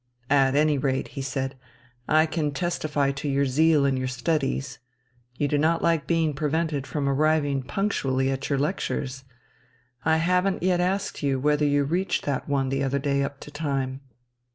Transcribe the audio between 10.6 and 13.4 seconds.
yet asked you whether you reached that one the other day up